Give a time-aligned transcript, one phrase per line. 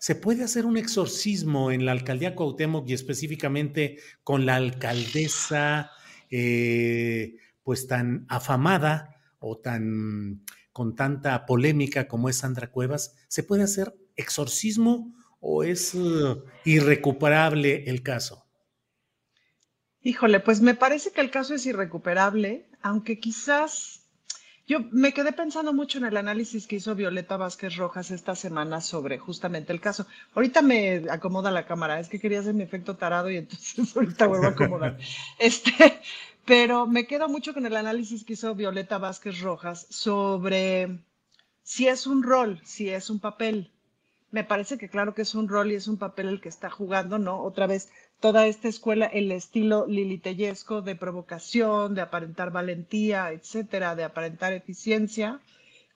[0.00, 5.90] ¿Se puede hacer un exorcismo en la alcaldía Cuauhtémoc y específicamente con la alcaldesa
[6.30, 13.16] eh, pues tan afamada o tan con tanta polémica como es Sandra Cuevas?
[13.26, 18.46] ¿Se puede hacer exorcismo o es uh, irrecuperable el caso?
[20.00, 23.97] Híjole, pues me parece que el caso es irrecuperable, aunque quizás
[24.68, 28.82] yo me quedé pensando mucho en el análisis que hizo Violeta Vázquez Rojas esta semana
[28.82, 30.06] sobre justamente el caso.
[30.34, 34.26] Ahorita me acomoda la cámara, es que quería hacer mi efecto tarado y entonces ahorita
[34.26, 34.98] vuelvo a acomodar.
[35.38, 36.00] Este,
[36.44, 40.98] pero me quedo mucho con el análisis que hizo Violeta Vázquez Rojas sobre
[41.62, 43.72] si es un rol, si es un papel.
[44.30, 46.68] Me parece que claro que es un rol y es un papel el que está
[46.68, 47.42] jugando, ¿no?
[47.42, 47.90] Otra vez,
[48.20, 55.40] toda esta escuela, el estilo lilitellesco de provocación, de aparentar valentía, etcétera, de aparentar eficiencia,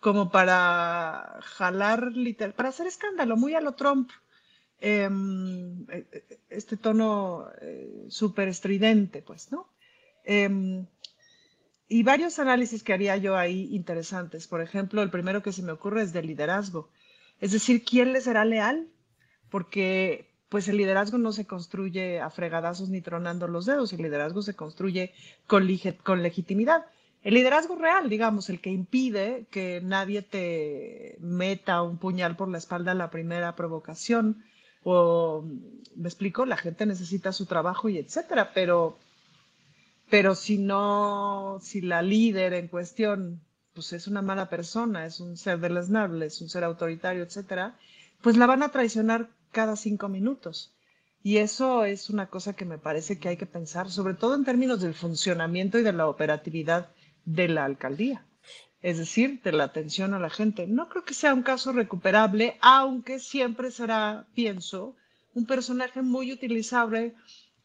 [0.00, 4.10] como para jalar, literal, para hacer escándalo, muy a lo Trump.
[4.80, 9.68] Em, e, e, este tono eh, súper estridente, pues, ¿no?
[10.24, 10.86] Em,
[11.88, 14.48] y varios análisis que haría yo ahí interesantes.
[14.48, 16.88] Por ejemplo, el primero que se me ocurre es de liderazgo.
[17.42, 18.86] Es decir, ¿quién le será leal?
[19.50, 24.42] Porque pues el liderazgo no se construye a fregadazos ni tronando los dedos, el liderazgo
[24.42, 25.12] se construye
[25.48, 25.68] con,
[26.04, 26.86] con legitimidad.
[27.24, 32.58] El liderazgo real, digamos, el que impide que nadie te meta un puñal por la
[32.58, 34.44] espalda a la primera provocación,
[34.84, 35.44] o,
[35.96, 38.98] me explico, la gente necesita su trabajo y etcétera, pero,
[40.08, 43.40] pero si no, si la líder en cuestión,
[43.74, 47.78] pues es una mala persona, es un ser deleznable, es un ser autoritario, etcétera,
[48.20, 50.74] pues la van a traicionar cada cinco minutos.
[51.22, 54.44] Y eso es una cosa que me parece que hay que pensar, sobre todo en
[54.44, 56.90] términos del funcionamiento y de la operatividad
[57.24, 58.26] de la alcaldía.
[58.82, 60.66] Es decir, de la atención a la gente.
[60.66, 64.96] No creo que sea un caso recuperable, aunque siempre será, pienso,
[65.34, 67.14] un personaje muy utilizable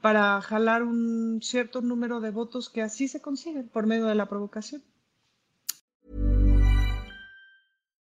[0.00, 4.26] para jalar un cierto número de votos que así se consiguen por medio de la
[4.26, 4.82] provocación.